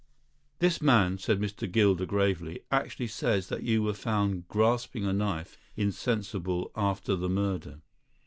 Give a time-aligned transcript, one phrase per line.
[0.57, 1.71] "This man," said Mr.
[1.71, 7.81] Gilder gravely, "actually says that you were found grasping a knife, insensible, after the murder."